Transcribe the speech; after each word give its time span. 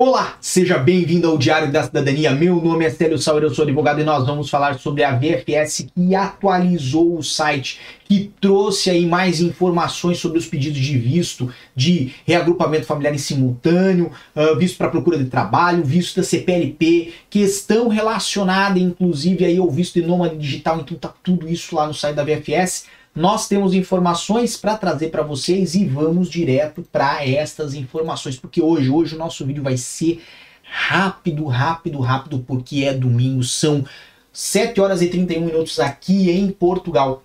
Olá, 0.00 0.38
seja 0.40 0.78
bem-vindo 0.78 1.26
ao 1.26 1.36
Diário 1.36 1.72
da 1.72 1.82
Cidadania. 1.82 2.30
Meu 2.30 2.62
nome 2.62 2.84
é 2.84 2.90
Célio 2.90 3.18
Sauer, 3.18 3.42
eu 3.42 3.50
sou 3.52 3.64
advogado 3.64 4.00
e 4.00 4.04
nós 4.04 4.24
vamos 4.24 4.48
falar 4.48 4.78
sobre 4.78 5.02
a 5.02 5.10
VFS 5.10 5.88
que 5.92 6.14
atualizou 6.14 7.18
o 7.18 7.22
site, 7.24 7.80
que 8.04 8.30
trouxe 8.40 8.90
aí 8.90 9.04
mais 9.04 9.40
informações 9.40 10.18
sobre 10.18 10.38
os 10.38 10.46
pedidos 10.46 10.78
de 10.78 10.96
visto, 10.96 11.52
de 11.74 12.14
reagrupamento 12.24 12.86
familiar 12.86 13.12
em 13.12 13.18
simultâneo, 13.18 14.12
uh, 14.36 14.56
visto 14.56 14.78
para 14.78 14.88
procura 14.88 15.18
de 15.18 15.24
trabalho, 15.24 15.82
visto 15.82 16.18
da 16.18 16.22
CPLP, 16.22 17.12
questão 17.28 17.88
relacionada 17.88 18.78
inclusive 18.78 19.44
aí 19.44 19.58
ao 19.58 19.68
visto 19.68 20.00
de 20.00 20.06
nômade 20.06 20.38
digital, 20.38 20.78
então 20.78 20.96
tá 20.96 21.12
tudo 21.24 21.48
isso 21.48 21.74
lá 21.74 21.88
no 21.88 21.92
site 21.92 22.14
da 22.14 22.22
VFS 22.22 22.84
nós 23.18 23.48
temos 23.48 23.74
informações 23.74 24.56
para 24.56 24.76
trazer 24.76 25.08
para 25.08 25.24
vocês 25.24 25.74
e 25.74 25.84
vamos 25.84 26.30
direto 26.30 26.82
para 26.82 27.26
estas 27.26 27.74
informações, 27.74 28.36
porque 28.36 28.62
hoje, 28.62 28.88
hoje 28.88 29.16
o 29.16 29.18
nosso 29.18 29.44
vídeo 29.44 29.60
vai 29.60 29.76
ser 29.76 30.22
rápido, 30.62 31.44
rápido, 31.46 31.98
rápido, 31.98 32.38
porque 32.46 32.84
é 32.84 32.94
domingo, 32.94 33.42
são 33.42 33.84
7 34.32 34.80
horas 34.80 35.02
e 35.02 35.08
31 35.08 35.46
minutos 35.46 35.80
aqui 35.80 36.30
em 36.30 36.48
Portugal. 36.52 37.24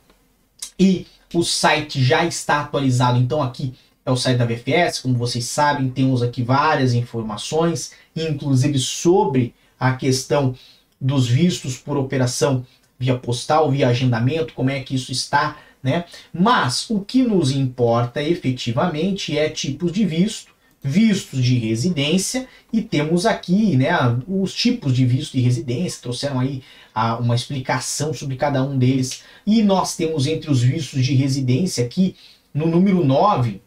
E 0.80 1.06
o 1.32 1.44
site 1.44 2.04
já 2.04 2.26
está 2.26 2.62
atualizado, 2.62 3.20
então 3.20 3.40
aqui 3.40 3.76
é 4.04 4.10
o 4.10 4.18
site 4.18 4.40
da 4.40 4.46
VFS, 4.46 5.00
como 5.00 5.16
vocês 5.16 5.46
sabem, 5.46 5.92
temos 5.92 6.24
aqui 6.24 6.42
várias 6.42 6.96
informações, 6.96 7.92
inclusive 8.16 8.80
sobre 8.80 9.54
a 9.80 9.94
questão 9.94 10.56
dos 11.00 11.28
vistos 11.28 11.78
por 11.78 11.98
operação 11.98 12.66
via 12.98 13.16
postal, 13.16 13.70
via 13.70 13.90
agendamento, 13.90 14.56
como 14.56 14.72
é 14.72 14.82
que 14.82 14.96
isso 14.96 15.12
está 15.12 15.56
né? 15.84 16.06
Mas 16.34 16.90
o 16.90 17.02
que 17.02 17.22
nos 17.24 17.52
importa 17.52 18.24
efetivamente 18.24 19.38
é 19.38 19.50
tipos 19.50 19.92
de 19.92 20.06
visto, 20.06 20.54
vistos 20.82 21.44
de 21.44 21.58
residência 21.58 22.48
e 22.72 22.82
temos 22.82 23.26
aqui 23.26 23.76
né, 23.76 23.92
os 24.28 24.54
tipos 24.54 24.96
de 24.96 25.06
visto 25.06 25.34
de 25.34 25.42
residência, 25.42 26.02
trouxeram 26.02 26.40
aí 26.40 26.64
a, 26.96 27.18
uma 27.18 27.36
explicação 27.36 28.14
sobre 28.14 28.38
cada 28.38 28.64
um 28.64 28.78
deles. 28.78 29.24
E 29.46 29.62
nós 29.62 29.96
temos 29.96 30.26
entre 30.26 30.50
os 30.50 30.62
vistos 30.62 31.06
de 31.06 31.14
residência 31.14 31.86
aqui 31.86 32.16
no 32.54 32.66
número 32.66 33.04
9, 33.04 33.62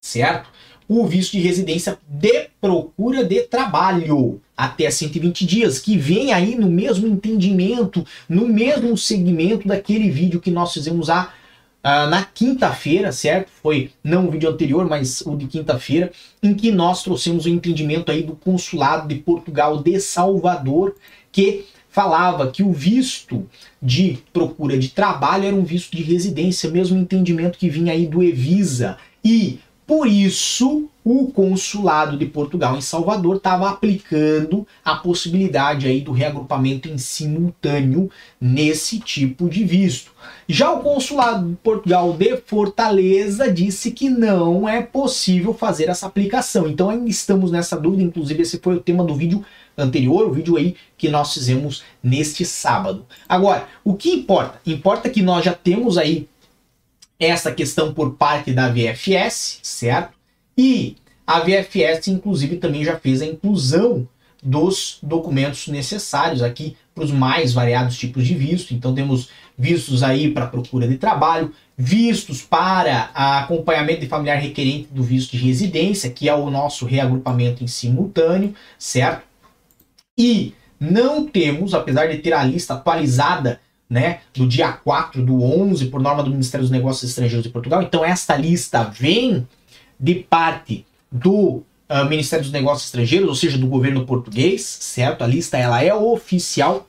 certo? 0.00 0.50
O 0.88 1.06
visto 1.06 1.32
de 1.32 1.40
residência 1.40 1.98
de 2.08 2.48
procura 2.60 3.24
de 3.24 3.42
trabalho 3.42 4.40
até 4.56 4.90
120 4.90 5.44
dias, 5.44 5.78
que 5.78 5.98
vem 5.98 6.32
aí 6.32 6.56
no 6.56 6.70
mesmo 6.70 7.06
entendimento, 7.06 8.04
no 8.28 8.48
mesmo 8.48 8.96
segmento 8.96 9.68
daquele 9.68 10.10
vídeo 10.10 10.40
que 10.40 10.50
nós 10.50 10.72
fizemos 10.72 11.10
a, 11.10 11.32
na 11.82 12.24
quinta-feira, 12.24 13.12
certo? 13.12 13.50
Foi 13.62 13.90
não 14.02 14.26
o 14.26 14.30
vídeo 14.30 14.48
anterior, 14.48 14.88
mas 14.88 15.20
o 15.20 15.36
de 15.36 15.46
quinta-feira, 15.46 16.10
em 16.42 16.54
que 16.54 16.72
nós 16.72 17.02
trouxemos 17.02 17.44
o 17.44 17.48
entendimento 17.48 18.10
aí 18.10 18.22
do 18.22 18.34
consulado 18.34 19.06
de 19.06 19.16
Portugal 19.16 19.82
de 19.82 20.00
Salvador, 20.00 20.96
que 21.30 21.66
falava 21.88 22.50
que 22.50 22.62
o 22.62 22.72
visto 22.72 23.48
de 23.80 24.18
procura 24.32 24.76
de 24.78 24.88
trabalho 24.88 25.44
era 25.44 25.56
um 25.56 25.64
visto 25.64 25.96
de 25.96 26.02
residência, 26.02 26.70
mesmo 26.70 26.98
entendimento 26.98 27.58
que 27.58 27.70
vinha 27.70 27.92
aí 27.92 28.06
do 28.06 28.22
Evisa. 28.22 28.98
E 29.24 29.60
por 29.86 30.08
isso, 30.08 30.88
o 31.04 31.28
consulado 31.28 32.18
de 32.18 32.26
Portugal 32.26 32.76
em 32.76 32.80
Salvador 32.80 33.36
estava 33.36 33.70
aplicando 33.70 34.66
a 34.84 34.96
possibilidade 34.96 35.86
aí 35.86 36.00
do 36.00 36.10
reagrupamento 36.10 36.88
em 36.88 36.98
simultâneo 36.98 38.10
nesse 38.40 38.98
tipo 38.98 39.48
de 39.48 39.62
visto. 39.62 40.10
Já 40.48 40.72
o 40.72 40.80
consulado 40.80 41.50
de 41.50 41.56
Portugal 41.56 42.12
de 42.12 42.36
Fortaleza 42.38 43.48
disse 43.52 43.92
que 43.92 44.10
não 44.10 44.68
é 44.68 44.82
possível 44.82 45.54
fazer 45.54 45.88
essa 45.88 46.06
aplicação. 46.06 46.66
Então 46.66 46.90
ainda 46.90 47.08
estamos 47.08 47.52
nessa 47.52 47.76
dúvida, 47.76 48.02
inclusive 48.02 48.42
esse 48.42 48.58
foi 48.58 48.74
o 48.74 48.80
tema 48.80 49.04
do 49.04 49.14
vídeo 49.14 49.44
anterior, 49.78 50.26
o 50.26 50.32
vídeo 50.32 50.56
aí 50.56 50.74
que 50.98 51.08
nós 51.08 51.32
fizemos 51.32 51.84
neste 52.02 52.44
sábado. 52.44 53.06
Agora, 53.28 53.68
o 53.84 53.94
que 53.94 54.10
importa? 54.10 54.60
Importa 54.66 55.08
que 55.08 55.22
nós 55.22 55.44
já 55.44 55.52
temos 55.52 55.96
aí 55.96 56.28
essa 57.18 57.52
questão 57.52 57.94
por 57.94 58.14
parte 58.14 58.52
da 58.52 58.68
VFS, 58.68 59.60
certo? 59.62 60.12
E 60.56 60.96
a 61.26 61.40
VFS, 61.40 62.08
inclusive, 62.08 62.56
também 62.56 62.84
já 62.84 62.98
fez 62.98 63.22
a 63.22 63.26
inclusão 63.26 64.08
dos 64.42 64.98
documentos 65.02 65.66
necessários 65.68 66.42
aqui 66.42 66.76
para 66.94 67.04
os 67.04 67.10
mais 67.10 67.52
variados 67.52 67.98
tipos 67.98 68.26
de 68.26 68.34
visto. 68.34 68.72
Então 68.72 68.94
temos 68.94 69.28
vistos 69.58 70.02
aí 70.02 70.30
para 70.30 70.46
procura 70.46 70.86
de 70.86 70.96
trabalho, 70.96 71.52
vistos 71.76 72.42
para 72.42 73.10
acompanhamento 73.14 74.00
de 74.00 74.08
familiar 74.08 74.38
requerente 74.38 74.88
do 74.90 75.02
visto 75.02 75.32
de 75.32 75.38
residência, 75.38 76.10
que 76.10 76.28
é 76.28 76.34
o 76.34 76.50
nosso 76.50 76.86
reagrupamento 76.86 77.64
em 77.64 77.66
simultâneo, 77.66 78.54
certo? 78.78 79.22
E 80.18 80.54
não 80.78 81.26
temos, 81.26 81.74
apesar 81.74 82.06
de 82.06 82.18
ter 82.18 82.32
a 82.32 82.44
lista 82.44 82.74
atualizada 82.74 83.60
né, 83.88 84.20
do 84.34 84.46
dia 84.46 84.72
4 84.72 85.24
do 85.24 85.42
11, 85.42 85.86
por 85.86 86.00
norma 86.00 86.22
do 86.22 86.30
Ministério 86.30 86.64
dos 86.64 86.70
Negócios 86.70 87.10
Estrangeiros 87.10 87.44
de 87.44 87.50
Portugal. 87.50 87.82
Então, 87.82 88.04
esta 88.04 88.36
lista 88.36 88.82
vem 88.82 89.46
de 89.98 90.14
parte 90.16 90.84
do 91.10 91.62
uh, 91.88 92.04
Ministério 92.08 92.44
dos 92.44 92.52
Negócios 92.52 92.86
Estrangeiros, 92.86 93.28
ou 93.28 93.34
seja, 93.34 93.56
do 93.56 93.66
governo 93.66 94.04
português, 94.04 94.62
certo? 94.62 95.22
A 95.22 95.26
lista 95.26 95.56
ela 95.56 95.82
é 95.82 95.94
oficial. 95.94 96.88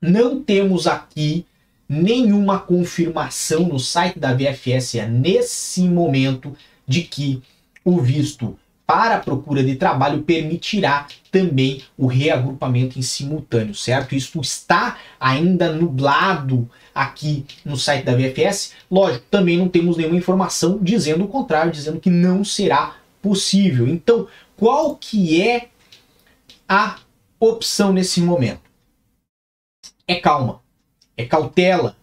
Não 0.00 0.42
temos 0.42 0.86
aqui 0.86 1.46
nenhuma 1.88 2.58
confirmação 2.58 3.68
no 3.68 3.78
site 3.78 4.18
da 4.18 4.32
VFS 4.32 4.94
nesse 5.08 5.82
momento 5.82 6.56
de 6.86 7.02
que 7.02 7.42
o 7.84 8.00
visto 8.00 8.58
para 8.86 9.16
a 9.16 9.20
procura 9.20 9.62
de 9.62 9.76
trabalho 9.76 10.22
permitirá 10.22 11.06
também 11.30 11.82
o 11.96 12.06
reagrupamento 12.06 12.98
em 12.98 13.02
simultâneo, 13.02 13.74
certo? 13.74 14.14
Isso 14.14 14.40
está 14.40 14.98
ainda 15.18 15.72
nublado 15.72 16.68
aqui 16.94 17.46
no 17.64 17.76
site 17.76 18.04
da 18.04 18.14
VFS. 18.14 18.72
Lógico, 18.90 19.24
também 19.30 19.56
não 19.56 19.68
temos 19.68 19.96
nenhuma 19.96 20.16
informação 20.16 20.78
dizendo 20.80 21.24
o 21.24 21.28
contrário, 21.28 21.72
dizendo 21.72 21.98
que 21.98 22.10
não 22.10 22.44
será 22.44 22.96
possível. 23.22 23.88
Então, 23.88 24.28
qual 24.56 24.96
que 24.96 25.40
é 25.40 25.68
a 26.68 26.96
opção 27.40 27.92
nesse 27.92 28.20
momento? 28.20 28.60
É 30.06 30.16
calma, 30.16 30.60
é 31.16 31.24
cautela, 31.24 31.96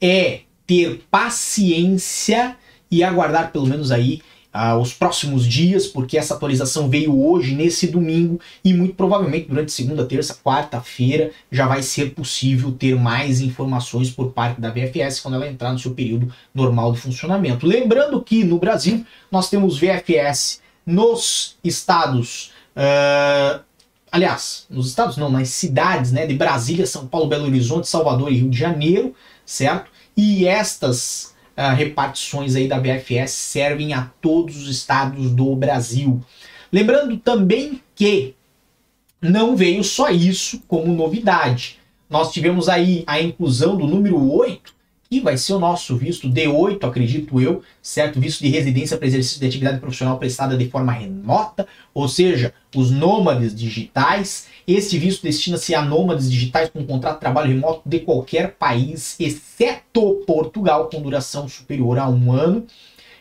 é 0.00 0.40
ter 0.66 1.04
paciência 1.08 2.56
e 2.90 3.04
aguardar 3.04 3.52
pelo 3.52 3.66
menos 3.66 3.92
aí 3.92 4.20
uh, 4.56 4.78
os 4.80 4.94
próximos 4.94 5.46
dias, 5.46 5.86
porque 5.86 6.16
essa 6.16 6.34
atualização 6.34 6.88
veio 6.88 7.18
hoje, 7.22 7.54
nesse 7.54 7.86
domingo, 7.86 8.40
e 8.64 8.72
muito 8.72 8.94
provavelmente 8.94 9.48
durante 9.48 9.70
segunda, 9.70 10.06
terça, 10.06 10.38
quarta-feira 10.42 11.30
já 11.52 11.66
vai 11.66 11.82
ser 11.82 12.14
possível 12.14 12.72
ter 12.72 12.96
mais 12.96 13.40
informações 13.40 14.10
por 14.10 14.32
parte 14.32 14.60
da 14.60 14.70
VFS 14.70 15.20
quando 15.20 15.34
ela 15.34 15.48
entrar 15.48 15.72
no 15.72 15.78
seu 15.78 15.92
período 15.92 16.32
normal 16.54 16.92
de 16.92 16.98
funcionamento. 16.98 17.66
Lembrando 17.66 18.22
que 18.22 18.42
no 18.42 18.58
Brasil 18.58 19.04
nós 19.30 19.50
temos 19.50 19.78
VFS 19.78 20.60
nos 20.86 21.56
estados. 21.62 22.52
Uh, 22.76 23.60
aliás, 24.10 24.66
nos 24.70 24.88
estados 24.88 25.16
não, 25.16 25.30
nas 25.30 25.50
cidades 25.50 26.12
né, 26.12 26.26
de 26.26 26.34
Brasília, 26.34 26.86
São 26.86 27.06
Paulo, 27.06 27.28
Belo 27.28 27.46
Horizonte, 27.46 27.88
Salvador 27.88 28.32
e 28.32 28.36
Rio 28.36 28.48
de 28.48 28.58
Janeiro, 28.58 29.14
certo? 29.44 29.90
E 30.16 30.46
estas 30.46 31.35
uh, 31.56 31.74
repartições 31.74 32.54
aí 32.54 32.68
da 32.68 32.78
BFS 32.78 33.32
servem 33.32 33.94
a 33.94 34.10
todos 34.20 34.56
os 34.56 34.68
estados 34.68 35.30
do 35.30 35.54
Brasil. 35.56 36.20
Lembrando 36.72 37.16
também 37.16 37.80
que 37.94 38.34
não 39.20 39.56
veio 39.56 39.82
só 39.82 40.10
isso 40.10 40.62
como 40.68 40.92
novidade. 40.92 41.78
Nós 42.08 42.32
tivemos 42.32 42.68
aí 42.68 43.02
a 43.06 43.20
inclusão 43.20 43.76
do 43.76 43.86
número 43.86 44.30
8 44.32 44.75
que 45.08 45.20
vai 45.20 45.36
ser 45.36 45.54
o 45.54 45.58
nosso 45.58 45.96
visto 45.96 46.28
D8, 46.28 46.84
acredito 46.84 47.40
eu, 47.40 47.62
certo? 47.80 48.20
Visto 48.20 48.42
de 48.42 48.48
residência 48.48 48.96
para 48.96 49.06
exercício 49.06 49.40
de 49.40 49.46
atividade 49.46 49.78
profissional 49.78 50.18
prestada 50.18 50.56
de 50.56 50.68
forma 50.68 50.92
remota, 50.92 51.66
ou 51.94 52.08
seja, 52.08 52.52
os 52.74 52.90
nômades 52.90 53.54
digitais. 53.54 54.48
Esse 54.66 54.98
visto 54.98 55.22
destina-se 55.22 55.74
a 55.74 55.82
nômades 55.82 56.30
digitais 56.30 56.68
com 56.70 56.84
contrato 56.84 57.14
de 57.14 57.20
trabalho 57.20 57.48
remoto 57.48 57.82
de 57.86 58.00
qualquer 58.00 58.52
país, 58.52 59.16
exceto 59.20 60.24
Portugal, 60.26 60.90
com 60.90 61.00
duração 61.00 61.48
superior 61.48 61.98
a 61.98 62.08
um 62.08 62.32
ano. 62.32 62.66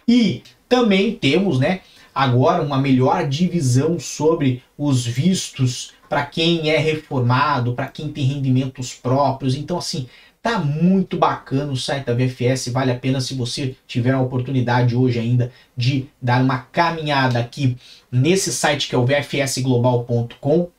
E 0.07 0.41
também 0.67 1.13
temos, 1.13 1.59
né, 1.59 1.81
agora 2.13 2.63
uma 2.63 2.79
melhor 2.79 3.27
divisão 3.27 3.99
sobre 3.99 4.63
os 4.77 5.05
vistos 5.05 5.93
para 6.07 6.25
quem 6.25 6.69
é 6.69 6.77
reformado, 6.77 7.73
para 7.73 7.87
quem 7.87 8.09
tem 8.09 8.25
rendimentos 8.25 8.93
próprios. 8.93 9.55
Então, 9.55 9.77
assim, 9.77 10.07
Tá 10.45 10.59
muito 10.59 11.17
bacana 11.17 11.73
o 11.73 11.75
site 11.75 12.05
da 12.05 12.13
VFS, 12.13 12.67
vale 12.67 12.91
a 12.91 12.95
pena 12.95 13.19
se 13.19 13.33
você 13.33 13.75
tiver 13.87 14.11
a 14.11 14.21
oportunidade 14.21 14.95
hoje 14.95 15.17
ainda 15.17 15.51
de 15.75 16.07
dar 16.21 16.39
uma 16.39 16.59
caminhada 16.59 17.39
aqui 17.39 17.75
nesse 18.11 18.53
site 18.53 18.87
que 18.87 18.93
é 18.93 18.97
o 18.99 19.03
vfsglobal.com 19.03 20.69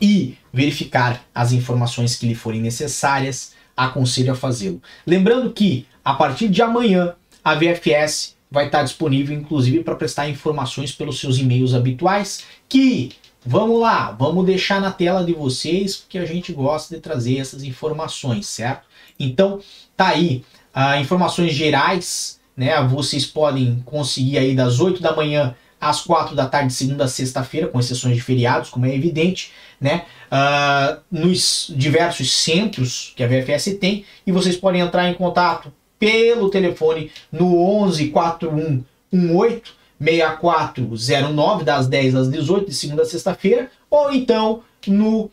e 0.00 0.38
verificar 0.52 1.20
as 1.34 1.50
informações 1.50 2.14
que 2.14 2.28
lhe 2.28 2.34
forem 2.36 2.60
necessárias, 2.60 3.54
aconselho 3.76 4.30
a 4.30 4.36
fazê-lo. 4.36 4.80
Lembrando 5.04 5.52
que 5.52 5.84
a 6.04 6.14
partir 6.14 6.48
de 6.48 6.62
amanhã 6.62 7.16
a 7.42 7.56
VFS 7.56 8.35
vai 8.50 8.66
estar 8.66 8.82
disponível, 8.82 9.36
inclusive, 9.36 9.82
para 9.82 9.94
prestar 9.94 10.28
informações 10.28 10.92
pelos 10.92 11.20
seus 11.20 11.38
e-mails 11.38 11.74
habituais, 11.74 12.44
que 12.68 13.10
Vamos 13.48 13.80
lá, 13.80 14.10
vamos 14.10 14.44
deixar 14.44 14.80
na 14.80 14.90
tela 14.90 15.24
de 15.24 15.32
vocês, 15.32 15.98
porque 15.98 16.18
a 16.18 16.24
gente 16.24 16.52
gosta 16.52 16.96
de 16.96 17.00
trazer 17.00 17.38
essas 17.38 17.62
informações, 17.62 18.48
certo? 18.48 18.88
Então, 19.20 19.60
tá 19.96 20.08
aí, 20.08 20.44
uh, 20.74 21.00
informações 21.00 21.54
gerais, 21.54 22.40
né? 22.56 22.82
Vocês 22.88 23.24
podem 23.24 23.80
conseguir 23.84 24.38
aí 24.38 24.52
das 24.52 24.80
8 24.80 25.00
da 25.00 25.14
manhã 25.14 25.54
às 25.80 26.00
4 26.00 26.34
da 26.34 26.46
tarde, 26.46 26.72
segunda 26.72 27.04
a 27.04 27.08
sexta-feira, 27.08 27.68
com 27.68 27.78
exceções 27.78 28.16
de 28.16 28.20
feriados, 28.20 28.68
como 28.68 28.84
é 28.84 28.92
evidente, 28.92 29.52
né? 29.80 30.06
Uh, 30.26 31.00
nos 31.08 31.72
diversos 31.72 32.32
centros 32.32 33.12
que 33.14 33.22
a 33.22 33.28
VFS 33.28 33.76
tem, 33.80 34.04
e 34.26 34.32
vocês 34.32 34.56
podem 34.56 34.80
entrar 34.80 35.08
em 35.08 35.14
contato 35.14 35.72
pelo 35.98 36.50
telefone 36.50 37.10
no 37.32 37.60
11 37.60 38.08
4118 38.08 39.74
6409, 39.98 41.64
das 41.64 41.86
10 41.86 42.14
às 42.14 42.30
18, 42.30 42.66
de 42.66 42.74
segunda 42.74 43.00
a 43.02 43.06
sexta-feira, 43.06 43.70
ou 43.90 44.12
então, 44.12 44.62
no 44.86 45.22
uh, 45.24 45.30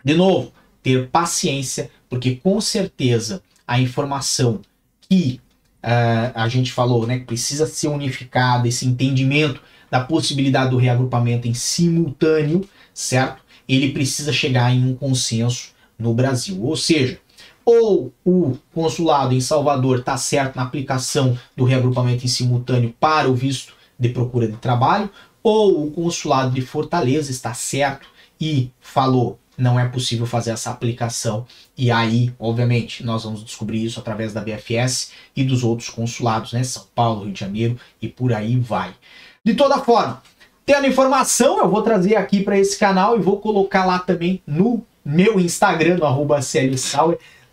de 0.06 0.14
novo, 0.14 0.52
ter 0.84 1.08
paciência, 1.08 1.90
porque 2.08 2.36
com 2.36 2.60
certeza 2.60 3.42
a 3.66 3.80
informação 3.80 4.60
que 5.00 5.40
uh, 5.82 6.30
a 6.32 6.48
gente 6.48 6.72
falou, 6.72 7.04
né, 7.08 7.18
que 7.18 7.24
precisa 7.24 7.66
ser 7.66 7.88
unificada, 7.88 8.68
esse 8.68 8.86
entendimento 8.86 9.60
da 9.90 9.98
possibilidade 9.98 10.70
do 10.70 10.76
reagrupamento 10.76 11.48
em 11.48 11.54
simultâneo, 11.54 12.68
certo? 12.94 13.42
Ele 13.68 13.90
precisa 13.90 14.32
chegar 14.32 14.72
em 14.72 14.84
um 14.84 14.94
consenso 14.94 15.70
no 15.98 16.14
Brasil. 16.14 16.62
Ou 16.62 16.76
seja, 16.76 17.18
ou 17.66 18.12
o 18.24 18.56
consulado 18.72 19.34
em 19.34 19.40
Salvador 19.40 19.98
está 19.98 20.16
certo 20.16 20.54
na 20.54 20.62
aplicação 20.62 21.36
do 21.56 21.64
reagrupamento 21.64 22.24
em 22.24 22.28
simultâneo 22.28 22.94
para 23.00 23.28
o 23.28 23.34
visto 23.34 23.74
de 23.98 24.08
procura 24.08 24.46
de 24.46 24.56
trabalho, 24.56 25.10
ou 25.42 25.86
o 25.86 25.90
consulado 25.90 26.52
de 26.52 26.60
Fortaleza 26.60 27.30
está 27.30 27.52
certo 27.52 28.08
e 28.40 28.70
falou 28.80 29.38
não 29.58 29.80
é 29.80 29.88
possível 29.88 30.26
fazer 30.26 30.50
essa 30.50 30.70
aplicação. 30.70 31.46
E 31.76 31.90
aí, 31.90 32.32
obviamente, 32.38 33.02
nós 33.02 33.24
vamos 33.24 33.42
descobrir 33.42 33.82
isso 33.82 33.98
através 33.98 34.32
da 34.32 34.42
BFS 34.42 35.12
e 35.34 35.42
dos 35.42 35.64
outros 35.64 35.88
consulados, 35.88 36.52
né? 36.52 36.62
São 36.62 36.84
Paulo, 36.94 37.24
Rio 37.24 37.32
de 37.32 37.40
Janeiro 37.40 37.78
e 38.00 38.06
por 38.06 38.34
aí 38.34 38.58
vai. 38.58 38.94
De 39.42 39.54
toda 39.54 39.78
forma, 39.78 40.22
tendo 40.64 40.86
informação, 40.86 41.58
eu 41.58 41.70
vou 41.70 41.80
trazer 41.80 42.16
aqui 42.16 42.42
para 42.42 42.58
esse 42.58 42.78
canal 42.78 43.16
e 43.16 43.22
vou 43.22 43.38
colocar 43.38 43.86
lá 43.86 43.98
também 43.98 44.42
no 44.46 44.84
meu 45.02 45.40
Instagram, 45.40 45.96
no 45.96 46.04
arroba 46.04 46.42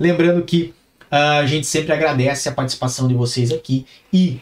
Lembrando 0.04 0.44
que 0.44 0.74
uh, 1.10 1.40
a 1.40 1.46
gente 1.46 1.66
sempre 1.66 1.94
agradece 1.94 2.50
a 2.50 2.52
participação 2.52 3.08
de 3.08 3.14
vocês 3.14 3.54
aqui 3.54 3.86
e 4.12 4.42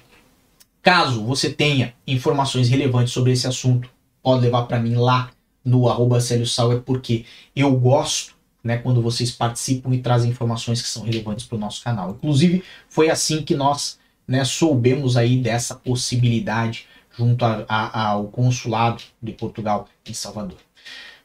caso 0.81 1.23
você 1.23 1.51
tenha 1.51 1.93
informações 2.07 2.67
relevantes 2.67 3.13
sobre 3.13 3.31
esse 3.31 3.45
assunto, 3.45 3.87
pode 4.23 4.41
levar 4.41 4.63
para 4.63 4.79
mim 4.79 4.95
lá 4.95 5.29
no 5.63 5.87
arroba 5.87 6.19
Sal 6.19 6.73
é 6.73 6.79
porque 6.79 7.25
eu 7.55 7.75
gosto 7.75 8.33
né, 8.63 8.77
quando 8.79 9.03
vocês 9.03 9.29
participam 9.29 9.93
e 9.93 9.99
trazem 9.99 10.31
informações 10.31 10.81
que 10.81 10.87
são 10.87 11.03
relevantes 11.03 11.45
para 11.45 11.57
o 11.57 11.59
nosso 11.59 11.83
canal. 11.83 12.09
Inclusive, 12.09 12.63
foi 12.89 13.11
assim 13.11 13.43
que 13.43 13.53
nós 13.53 13.99
né, 14.27 14.43
soubemos 14.43 15.15
aí 15.15 15.37
dessa 15.37 15.75
possibilidade 15.75 16.87
junto 17.15 17.45
a, 17.45 17.65
a, 17.67 18.07
ao 18.07 18.29
consulado 18.29 19.03
de 19.21 19.33
Portugal 19.33 19.87
em 20.07 20.13
Salvador. 20.13 20.57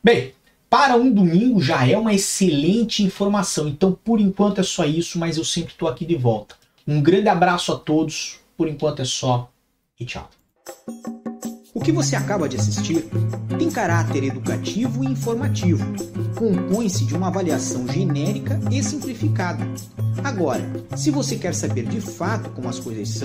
Bem, 0.05 0.35
para 0.79 0.95
um 0.95 1.11
domingo 1.11 1.59
já 1.59 1.89
é 1.89 1.97
uma 1.97 2.13
excelente 2.13 3.03
informação, 3.03 3.67
então 3.67 3.99
por 4.05 4.21
enquanto 4.21 4.61
é 4.61 4.63
só 4.63 4.85
isso, 4.85 5.19
mas 5.19 5.39
eu 5.39 5.45
sempre 5.45 5.73
estou 5.73 5.89
aqui 5.89 6.05
de 6.05 6.17
volta. 6.17 6.55
Um 6.87 7.01
grande 7.01 7.31
abraço 7.31 7.73
a 7.73 7.77
todos, 7.77 8.41
por 8.59 8.69
enquanto 8.69 9.01
é 9.01 9.05
só 9.07 9.51
e 9.99 10.05
tchau. 10.05 10.29
O 11.73 11.81
que 11.81 11.91
você 11.91 12.15
acaba 12.15 12.47
de 12.47 12.59
assistir 12.59 13.07
tem 13.59 13.71
caráter 13.71 14.25
educativo 14.25 15.03
e 15.03 15.07
informativo. 15.07 15.83
Compõe-se 16.35 17.07
de 17.07 17.15
uma 17.15 17.29
avaliação 17.29 17.89
genérica 17.89 18.61
e 18.71 18.83
simplificada. 18.83 19.67
Agora, 20.23 20.71
se 20.95 21.11
você 21.11 21.37
quer 21.37 21.55
saber 21.55 21.87
de 21.87 22.03
fato 22.03 22.51
como 22.51 22.69
as 22.69 22.79
coisas 22.79 23.09
são, 23.09 23.25